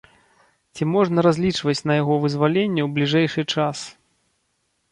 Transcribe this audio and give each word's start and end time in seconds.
Ці 0.77 0.87
можна 0.93 1.23
разлічваць 1.27 1.85
на 1.91 1.99
яго 2.01 2.17
вызваленне 2.25 2.81
ў 2.87 2.89
бліжэйшы 2.99 3.41
час? 3.55 3.87